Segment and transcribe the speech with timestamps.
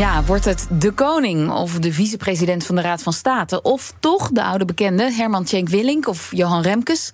[0.00, 3.62] Ja, wordt het de koning of de vicepresident van de Raad van State...
[3.62, 7.12] of toch de oude bekende Herman Tjenk Willink of Johan Remkes?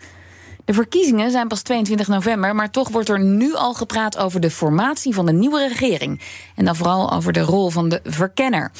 [0.65, 2.55] De verkiezingen zijn pas 22 november...
[2.55, 6.21] maar toch wordt er nu al gepraat over de formatie van de nieuwe regering.
[6.55, 8.71] En dan vooral over de rol van de verkenner.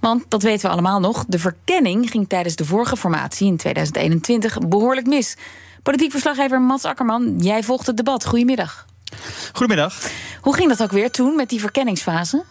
[0.00, 1.24] Want, dat weten we allemaal nog...
[1.28, 5.36] de verkenning ging tijdens de vorige formatie in 2021 behoorlijk mis.
[5.82, 8.26] Politiek verslaggever Mats Akkerman, jij volgt het debat.
[8.26, 8.86] Goedemiddag.
[9.52, 10.10] Goedemiddag.
[10.40, 12.44] Hoe ging dat ook weer toen met die verkenningsfase?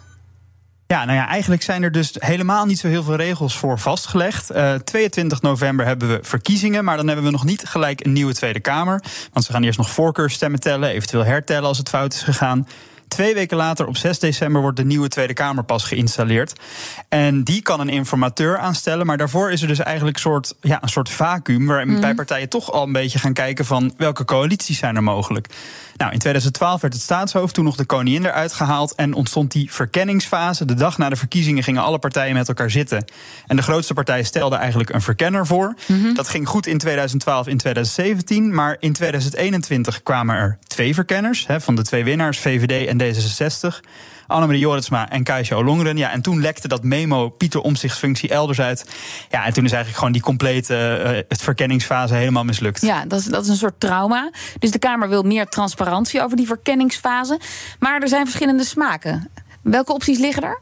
[0.87, 4.51] Ja, nou ja, eigenlijk zijn er dus helemaal niet zo heel veel regels voor vastgelegd.
[4.51, 8.33] Uh, 22 november hebben we verkiezingen, maar dan hebben we nog niet gelijk een nieuwe
[8.33, 9.03] Tweede Kamer.
[9.33, 12.67] Want ze gaan eerst nog voorkeurstemmen tellen, eventueel hertellen als het fout is gegaan.
[13.07, 16.53] Twee weken later, op 6 december, wordt de nieuwe Tweede Kamer pas geïnstalleerd.
[17.09, 19.05] En die kan een informateur aanstellen.
[19.05, 21.65] Maar daarvoor is er dus eigenlijk een soort, ja, een soort vacuüm.
[21.65, 22.01] Waarin mm.
[22.01, 25.47] bij partijen toch al een beetje gaan kijken van welke coalities zijn er mogelijk.
[25.97, 28.95] Nou, in 2012 werd het staatshoofd toen nog de koningin eruit gehaald.
[28.95, 30.65] En ontstond die verkenningsfase.
[30.65, 33.05] De dag na de verkiezingen gingen alle partijen met elkaar zitten.
[33.47, 35.75] En de grootste partij stelde eigenlijk een verkenner voor.
[35.87, 36.13] Mm-hmm.
[36.13, 38.53] Dat ging goed in 2012, in 2017.
[38.53, 41.47] Maar in 2021 kwamen er twee verkenners.
[41.47, 43.79] Hè, van de twee winnaars, VVD en D66.
[44.27, 45.97] Annemarie Joritsma en Kajsa Olongren.
[45.97, 48.85] Ja, en toen lekte dat memo Pieter Omtzichtsfunctie elders uit.
[49.29, 52.81] Ja, en toen is eigenlijk gewoon die complete uh, het verkenningsfase helemaal mislukt.
[52.81, 54.31] Ja, dat is, dat is een soort trauma.
[54.59, 57.39] Dus de Kamer wil meer transparantie over die verkenningsfase.
[57.79, 59.29] Maar er zijn verschillende smaken.
[59.61, 60.61] Welke opties liggen er?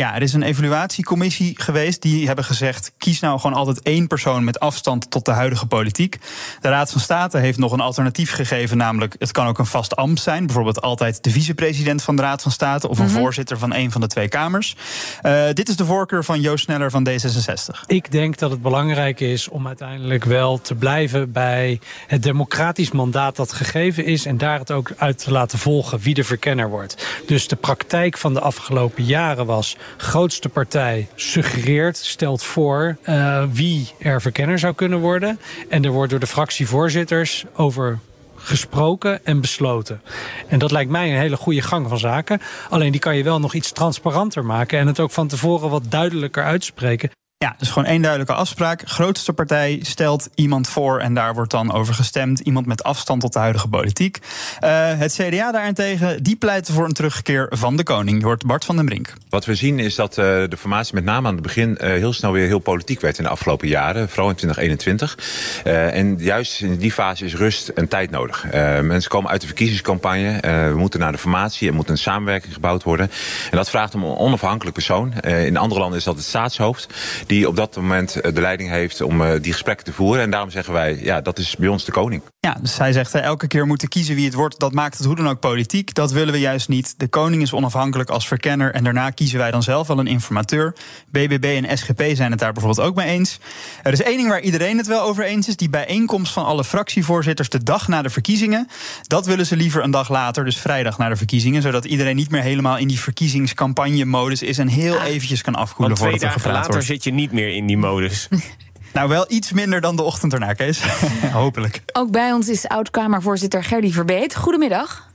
[0.00, 2.02] Ja, er is een evaluatiecommissie geweest.
[2.02, 6.18] Die hebben gezegd: kies nou gewoon altijd één persoon met afstand tot de huidige politiek.
[6.60, 9.96] De Raad van State heeft nog een alternatief gegeven, namelijk het kan ook een vast
[9.96, 10.46] ambt zijn.
[10.46, 13.14] Bijvoorbeeld altijd de vicepresident van de Raad van State of een mhm.
[13.14, 14.76] voorzitter van een van de twee kamers.
[15.22, 17.86] Uh, dit is de voorkeur van Joost Sneller van D66.
[17.86, 23.36] Ik denk dat het belangrijk is om uiteindelijk wel te blijven bij het democratisch mandaat
[23.36, 27.22] dat gegeven is en daar het ook uit te laten volgen wie de verkenner wordt.
[27.26, 33.90] Dus de praktijk van de afgelopen jaren was grootste partij suggereert, stelt voor uh, wie
[33.98, 35.40] er verkenner zou kunnen worden.
[35.68, 37.98] En er wordt door de fractievoorzitters over
[38.36, 40.02] gesproken en besloten.
[40.48, 42.40] En dat lijkt mij een hele goede gang van zaken.
[42.68, 45.90] Alleen die kan je wel nog iets transparanter maken en het ook van tevoren wat
[45.90, 47.10] duidelijker uitspreken.
[47.44, 48.82] Ja, dus gewoon één duidelijke afspraak.
[48.84, 52.40] Grootste partij stelt iemand voor en daar wordt dan over gestemd.
[52.40, 54.18] Iemand met afstand tot de huidige politiek.
[54.64, 58.18] Uh, het CDA daarentegen, die pleit voor een terugkeer van de koning.
[58.18, 59.12] Je hoort Bart van den Brink.
[59.28, 62.12] Wat we zien is dat uh, de formatie met name aan het begin uh, heel
[62.12, 64.08] snel weer heel politiek werd in de afgelopen jaren.
[64.08, 65.18] Vooral in 2021.
[65.64, 68.46] en juist in die fase is rust en tijd nodig.
[68.82, 70.40] mensen komen uit de verkiezingscampagne.
[70.72, 71.68] we moeten naar de formatie.
[71.68, 73.10] Er moet een samenwerking gebouwd worden.
[73.50, 75.12] En dat vraagt om een onafhankelijk persoon.
[75.20, 76.86] in andere landen is dat het staatshoofd
[77.28, 80.22] die op dat moment eh, de leiding heeft om eh, die gesprekken te voeren.
[80.22, 82.22] En daarom zeggen wij, ja, dat is bij ons de koning.
[82.48, 84.58] Ja, dus hij zegt elke keer moeten kiezen wie het wordt.
[84.58, 85.94] Dat maakt het hoe dan ook politiek.
[85.94, 86.94] Dat willen we juist niet.
[86.96, 88.74] De koning is onafhankelijk als verkenner.
[88.74, 90.74] En daarna kiezen wij dan zelf wel een informateur.
[91.10, 93.38] BBB en SGP zijn het daar bijvoorbeeld ook mee eens.
[93.82, 95.56] Er is één ding waar iedereen het wel over eens is.
[95.56, 98.68] Die bijeenkomst van alle fractievoorzitters de dag na de verkiezingen.
[99.02, 101.62] Dat willen ze liever een dag later, dus vrijdag na de verkiezingen.
[101.62, 104.58] Zodat iedereen niet meer helemaal in die verkiezingscampagne-modus is.
[104.58, 108.28] En heel eventjes kan afkoelen er gepraat later zit je niet meer in die modus.
[108.92, 110.82] Nou, wel iets minder dan de ochtend erna, Kees.
[111.32, 111.82] Hopelijk.
[111.92, 114.36] Ook bij ons is oud-Kamervoorzitter Gerdy Verbeet.
[114.36, 115.07] Goedemiddag.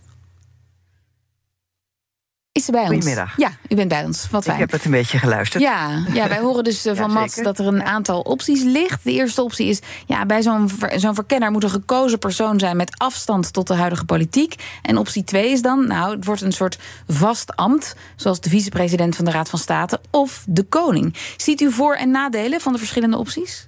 [2.53, 2.89] Is ze bij ons?
[2.89, 3.37] Goedemiddag.
[3.37, 4.27] Ja, u bent bij ons.
[4.29, 4.55] Wat fijn.
[4.55, 5.63] Ik heb het een beetje geluisterd.
[5.63, 9.03] Ja, ja wij horen dus eh, van ja, Mats dat er een aantal opties ligt.
[9.03, 12.99] De eerste optie is, ja, bij zo'n zo'n verkenner moet een gekozen persoon zijn met
[12.99, 14.55] afstand tot de huidige politiek.
[14.81, 19.15] En optie 2 is dan, nou, het wordt een soort vast ambt, zoals de vicepresident
[19.15, 21.15] van de Raad van State of de koning.
[21.37, 23.67] Ziet u voor- en nadelen van de verschillende opties?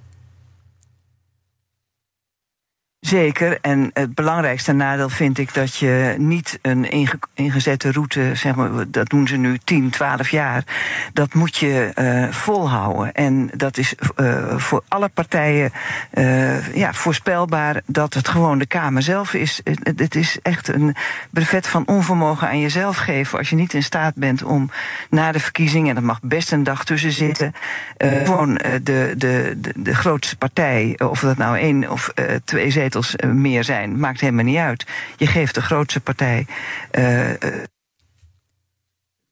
[3.06, 3.58] Zeker.
[3.60, 9.08] En het belangrijkste nadeel vind ik dat je niet een ingezette route, zeg maar, dat
[9.08, 10.64] doen ze nu 10, 12 jaar.
[11.12, 13.12] Dat moet je uh, volhouden.
[13.14, 15.72] En dat is uh, voor alle partijen
[16.14, 19.60] uh, ja, voorspelbaar dat het gewoon de Kamer zelf is.
[19.82, 20.94] Het is echt een
[21.30, 24.70] brevet van onvermogen aan jezelf geven als je niet in staat bent om
[25.10, 27.52] na de verkiezingen, en dat mag best een dag tussen zitten,
[27.98, 32.12] gewoon de, de, de, de grootste partij, of dat nou één of
[32.44, 34.86] twee zetels eh, meer zijn, maakt helemaal niet uit.
[35.16, 36.46] Je geeft de grootste partij.
[36.92, 37.30] Uh,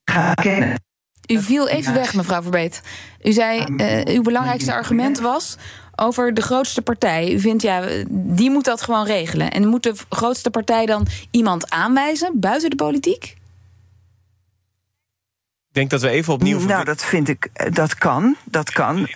[0.04, 0.82] ga kennen.
[1.26, 2.82] U viel even weg, mevrouw Verbeet.
[3.22, 5.56] U zei, uh, uw belangrijkste argument was...
[5.96, 7.32] over de grootste partij.
[7.32, 9.50] U vindt ja, die moet dat gewoon regelen.
[9.50, 13.24] En moet de grootste partij dan iemand aanwijzen buiten de politiek?
[15.68, 16.60] Ik denk dat we even opnieuw.
[16.60, 18.36] Nou, dat vind ik, dat kan.
[18.44, 19.08] Dat kan.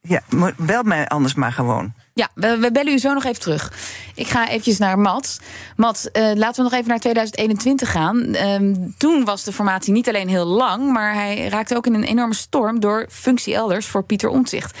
[0.00, 0.22] Ja,
[0.56, 1.92] bel mij anders maar gewoon.
[2.18, 3.72] Ja, we, bellen u zo nog even terug.
[4.14, 5.38] Ik ga eventjes naar Mats.
[5.76, 8.16] Mats, uh, laten we nog even naar 2021 gaan.
[8.16, 12.04] Uh, toen was de formatie niet alleen heel lang, maar hij raakte ook in een
[12.04, 14.78] enorme storm door functie elders voor Pieter Omtzigt.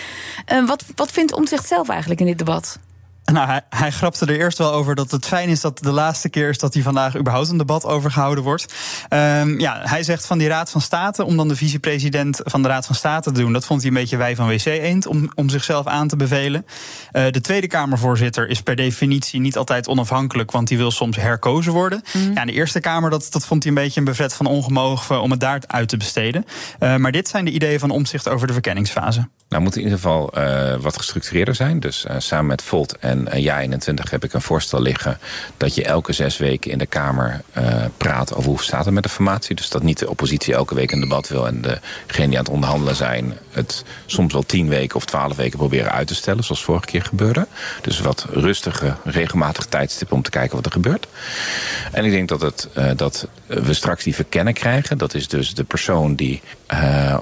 [0.52, 2.78] Uh, wat, wat vindt Omtzigt zelf eigenlijk in dit debat?
[3.32, 6.28] Nou, hij, hij grapte er eerst wel over dat het fijn is dat de laatste
[6.28, 8.74] keer is dat hij vandaag überhaupt een debat over gehouden wordt.
[9.10, 12.68] Um, ja, hij zegt van die Raad van State, om dan de vicepresident van de
[12.68, 15.30] Raad van State te doen, dat vond hij een beetje wij van WC Eend om,
[15.34, 16.66] om zichzelf aan te bevelen.
[17.12, 21.72] Uh, de Tweede Kamervoorzitter is per definitie niet altijd onafhankelijk, want die wil soms herkozen
[21.72, 22.02] worden.
[22.12, 22.34] Mm.
[22.34, 25.30] Ja, de Eerste Kamer, dat, dat vond hij een beetje een bevet van ongemogen om
[25.30, 26.44] het daar uit te besteden.
[26.80, 29.28] Uh, maar dit zijn de ideeën van omzicht over de verkenningsfase.
[29.48, 31.80] Nou, moet in ieder geval uh, wat gestructureerder zijn.
[31.80, 35.18] Dus uh, samen met Volt en uh, Ja21 heb ik een voorstel liggen...
[35.56, 37.40] dat je elke zes weken in de Kamer
[37.96, 39.54] praat over hoe staat het met de formatie.
[39.54, 41.46] Dus dat niet de oppositie elke week een debat wil...
[41.46, 41.60] en
[42.06, 43.34] degenen die aan het onderhandelen zijn...
[43.50, 46.44] het soms wel tien weken of twaalf weken proberen uit te stellen...
[46.44, 47.46] zoals vorige keer gebeurde.
[47.82, 51.06] Dus wat rustige, regelmatige tijdstippen om te kijken wat er gebeurt.
[51.92, 54.98] En ik denk dat, het, dat we straks die verkennen krijgen.
[54.98, 56.42] Dat is dus de persoon die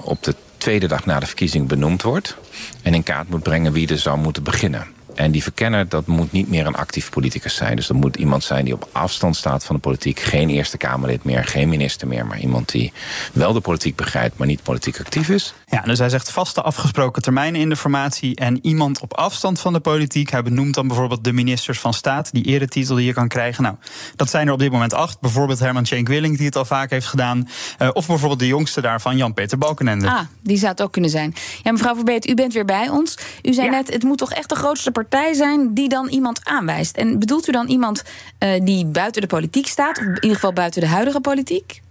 [0.03, 2.37] op de tweede dag na de verkiezing benoemd wordt...
[2.81, 4.96] en in kaart moet brengen wie er zou moeten beginnen.
[5.17, 7.75] En die verkenner, dat moet niet meer een actief politicus zijn.
[7.75, 10.19] Dus dat moet iemand zijn die op afstand staat van de politiek.
[10.19, 12.25] Geen Eerste Kamerlid meer, geen minister meer.
[12.25, 12.93] Maar iemand die
[13.33, 15.53] wel de politiek begrijpt, maar niet politiek actief is.
[15.65, 18.35] Ja, dus hij zegt vaste afgesproken termijnen in de formatie...
[18.35, 20.29] en iemand op afstand van de politiek.
[20.29, 22.31] Hij benoemt dan bijvoorbeeld de ministers van staat...
[22.31, 23.63] die eretitel die je kan krijgen.
[23.63, 23.75] Nou,
[24.15, 25.19] dat zijn er op dit moment acht.
[25.19, 27.49] Bijvoorbeeld Herman Cenk Willing, die het al vaak heeft gedaan.
[27.81, 30.09] Uh, of bijvoorbeeld de jongste daarvan, Jan-Peter Balkenende.
[30.09, 31.33] Ah, die zou het ook kunnen zijn.
[31.63, 33.17] Ja, mevrouw Verbeet, u bent weer bij ons.
[33.43, 33.71] U zei ja.
[33.71, 36.97] net, het moet toch echt de grootste partij partij zijn die dan iemand aanwijst.
[36.97, 38.03] En bedoelt u dan iemand
[38.39, 41.81] uh, die buiten de politiek staat, of in ieder geval buiten de huidige politiek?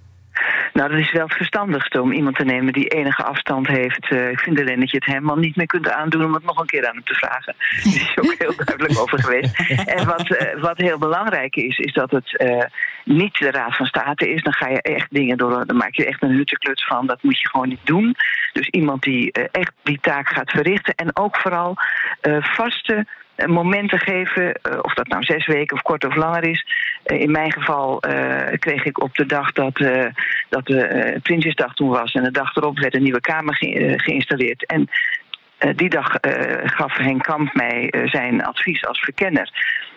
[0.76, 4.10] Nou, dat is wel het verstandigste om iemand te nemen die enige afstand heeft.
[4.10, 6.58] Uh, ik vind alleen dat je het helemaal niet meer kunt aandoen om het nog
[6.58, 7.54] een keer aan hem te vragen.
[7.82, 9.58] Daar is ook heel duidelijk over geweest.
[9.86, 12.62] En wat, uh, wat heel belangrijk is, is dat het uh,
[13.04, 14.42] niet de Raad van State is.
[14.42, 17.06] Dan ga je echt dingen door, dan maak je echt een huttekluts van.
[17.06, 18.14] Dat moet je gewoon niet doen.
[18.52, 20.94] Dus iemand die echt die taak gaat verrichten.
[20.94, 21.76] En ook vooral
[22.40, 23.06] vaste
[23.46, 26.66] momenten geven, of dat nou zes weken of kort of langer is.
[27.04, 28.00] in mijn geval
[28.58, 29.76] kreeg ik op de dag dat,
[30.48, 34.66] dat de Prinsjesdag toen was en de dag erop werd een nieuwe Kamer ge geïnstalleerd.
[34.66, 34.88] En
[35.74, 36.14] die dag
[36.64, 39.50] gaf Henk Kamp mij zijn advies als verkenner.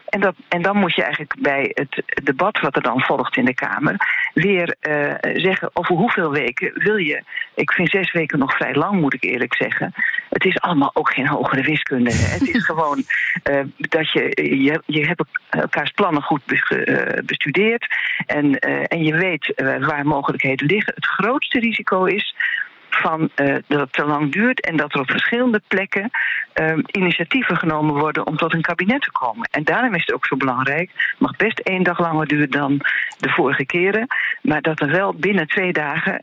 [0.10, 3.46] En, dat, en dan moet je eigenlijk bij het debat wat er dan volgt in
[3.46, 3.96] de Kamer
[4.34, 7.24] weer uh, zeggen over hoeveel weken wil je.
[7.54, 9.94] Ik vind zes weken nog vrij lang, moet ik eerlijk zeggen.
[10.30, 12.12] Het is allemaal ook geen hogere wiskunde.
[12.14, 13.04] het is gewoon
[13.52, 14.22] uh, dat je,
[14.62, 16.42] je, je hebt elkaars plannen goed
[17.26, 17.88] bestudeerd
[18.26, 20.94] en, en je weet waar mogelijkheden liggen.
[20.96, 22.36] Het grootste risico is
[22.90, 26.10] van uh, dat het te lang duurt en dat er op verschillende plekken
[26.62, 29.48] uh, initiatieven genomen worden om tot een kabinet te komen.
[29.52, 30.92] En daarom is het ook zo belangrijk.
[30.96, 32.78] Het mag best één dag langer duren dan
[33.18, 34.08] de vorige keren,
[34.42, 36.22] maar dat er wel binnen twee dagen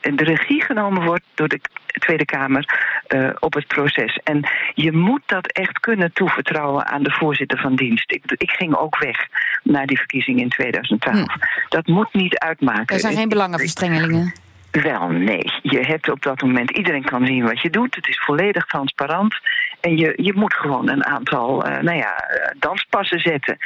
[0.00, 2.64] de regie genomen wordt door de Tweede Kamer
[3.08, 4.20] uh, op het proces.
[4.24, 8.12] En je moet dat echt kunnen toevertrouwen aan de voorzitter van dienst.
[8.12, 9.26] Ik, ik ging ook weg
[9.62, 11.16] na die verkiezing in 2012.
[11.16, 11.38] Hm.
[11.68, 12.94] Dat moet niet uitmaken.
[12.94, 14.32] Er zijn geen belangenverstrengelingen.
[14.70, 15.52] Wel, nee.
[15.62, 17.94] Je hebt op dat moment, iedereen kan zien wat je doet.
[17.94, 19.34] Het is volledig transparant.
[19.80, 22.14] En je, je moet gewoon een aantal uh, nou ja,
[22.58, 23.56] danspassen zetten.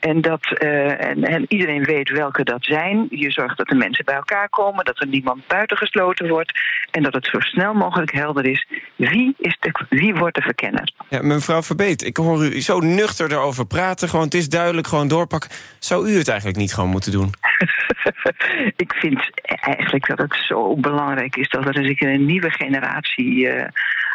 [0.00, 3.06] En, dat, uh, en, en, iedereen weet welke dat zijn.
[3.10, 6.52] Je zorgt dat de mensen bij elkaar komen, dat er niemand buitengesloten wordt.
[6.90, 8.66] En dat het zo snel mogelijk helder is
[8.96, 10.92] wie, is de, wie wordt de verkenner.
[11.08, 14.08] Ja, mevrouw Verbeet, ik hoor u zo nuchter erover praten.
[14.08, 15.50] Gewoon, het is duidelijk, gewoon doorpakken.
[15.78, 17.30] Zou u het eigenlijk niet gewoon moeten doen?
[18.84, 23.64] ik vind eigenlijk dat het zo belangrijk is dat er eens een nieuwe generatie uh,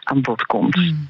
[0.03, 0.75] aan bod komt.
[0.75, 1.09] Mm.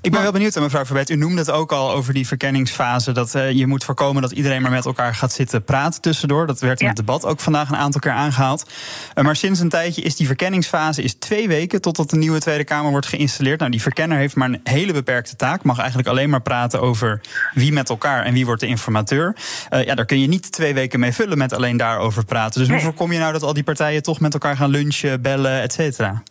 [0.00, 1.10] Ik ben wel benieuwd, mevrouw Verbet.
[1.10, 3.12] U noemde het ook al over die verkenningsfase.
[3.12, 6.46] Dat uh, je moet voorkomen dat iedereen maar met elkaar gaat zitten praten tussendoor.
[6.46, 6.92] Dat werd in ja.
[6.92, 8.70] het debat ook vandaag een aantal keer aangehaald.
[9.14, 12.64] Uh, maar sinds een tijdje is die verkenningsfase is twee weken totdat de nieuwe Tweede
[12.64, 13.58] Kamer wordt geïnstalleerd.
[13.58, 15.62] Nou, die verkenner heeft maar een hele beperkte taak.
[15.62, 17.20] Mag eigenlijk alleen maar praten over
[17.54, 19.36] wie met elkaar en wie wordt de informateur.
[19.70, 22.58] Uh, ja, daar kun je niet twee weken mee vullen met alleen daarover praten.
[22.58, 22.76] Dus nee.
[22.76, 25.72] hoe voorkom je nou dat al die partijen toch met elkaar gaan lunchen, bellen, et
[25.72, 26.22] cetera?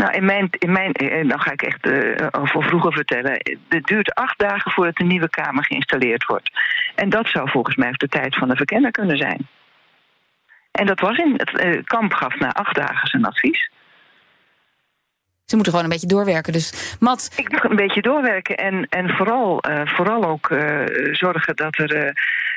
[0.00, 0.92] Nou, in mijn, in mijn,
[1.28, 3.32] dan ga ik echt uh, over vroeger vertellen.
[3.68, 6.50] Het duurt acht dagen voordat de nieuwe Kamer geïnstalleerd wordt.
[6.94, 9.48] En dat zou volgens mij de tijd van de verkenner kunnen zijn.
[10.70, 11.32] En dat was in.
[11.36, 13.70] Het uh, kamp gaf na acht dagen zijn advies.
[15.44, 16.52] Ze moeten gewoon een beetje doorwerken.
[16.52, 17.38] Dus Mats.
[17.38, 22.14] Ik moet een beetje doorwerken en, en vooral, uh, vooral ook uh, zorgen dat er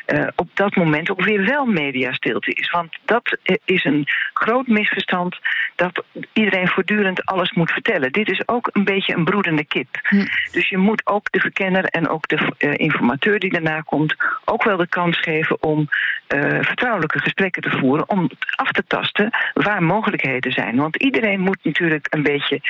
[0.07, 2.69] uh, op dat moment ook weer wel mediastilte is.
[2.69, 5.37] Want dat is een groot misverstand
[5.75, 8.11] dat iedereen voortdurend alles moet vertellen.
[8.11, 9.87] Dit is ook een beetje een broedende kip.
[10.03, 10.25] Hm.
[10.51, 14.77] Dus je moet ook de verkenner en ook de informateur die daarna komt ook wel
[14.77, 15.89] de kans geven om
[16.61, 18.09] vertrouwelijke gesprekken te voeren.
[18.09, 20.75] Om af te tasten waar mogelijkheden zijn.
[20.75, 22.61] Want iedereen moet natuurlijk een beetje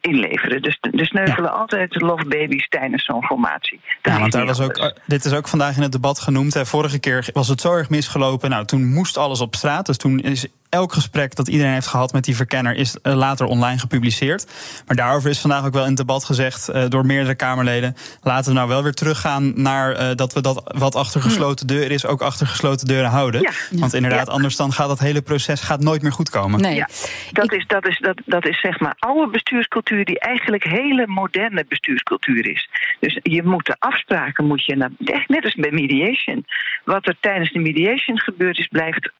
[0.00, 0.62] inleveren.
[0.62, 1.56] Dus de sneuvelen ja.
[1.56, 3.80] altijd love babies tijdens zo'n formatie.
[4.02, 6.56] Ja, want daar was ook, dit is ook vandaag in het debat genoemd.
[6.62, 8.50] Vorige keer was het zo erg misgelopen.
[8.50, 9.86] Nou, toen moest alles op straat.
[9.86, 13.46] Dus toen is elk gesprek dat iedereen heeft gehad met die verkenner is eh, later
[13.46, 14.46] online gepubliceerd.
[14.86, 17.96] Maar daarover is vandaag ook wel in het debat gezegd uh, door meerdere Kamerleden.
[18.22, 21.90] Laten we nou wel weer teruggaan naar uh, dat we dat wat achter gesloten deuren
[21.90, 23.40] is, ook achter gesloten deuren houden.
[23.40, 23.50] Ja.
[23.70, 24.32] Want inderdaad, ja.
[24.32, 26.60] anders dan gaat dat hele proces gaat nooit meer goed komen.
[26.60, 26.74] Nee.
[26.74, 26.88] Ja,
[27.32, 31.64] dat, is, dat, is, dat, dat is zeg maar oude bestuurscultuur die eigenlijk hele moderne
[31.68, 32.68] bestuurscultuur is.
[33.00, 34.90] Dus je moet de afspraken, moet je naar,
[35.26, 36.46] net als bij mediation.
[36.84, 39.10] Wat er tijdens de mediation gebeurd is, blijft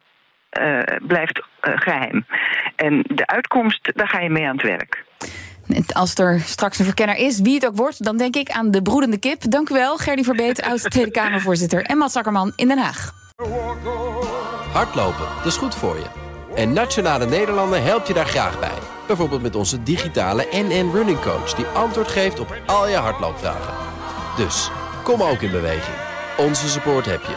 [1.02, 2.26] blijft uh, geheim.
[2.76, 5.04] En de uitkomst, daar ga je mee aan het werk.
[5.92, 8.82] Als er straks een verkenner is, wie het ook wordt, dan denk ik aan de
[8.82, 9.50] broedende kip.
[9.50, 13.12] Dank u wel, Gerdy Verbeet, oud Tweede Kamervoorzitter, en Mats Akkerman in Den Haag.
[14.72, 16.06] Hardlopen, dat is goed voor je.
[16.54, 18.78] En Nationale Nederlanden helpt je daar graag bij.
[19.06, 23.74] Bijvoorbeeld met onze digitale NN Running Coach, die antwoord geeft op al je hardloopvragen.
[24.36, 24.70] Dus,
[25.02, 25.96] kom ook in beweging.
[26.38, 27.36] Onze support heb je.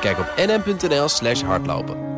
[0.00, 2.13] Kijk op nn.nl slash hardlopen.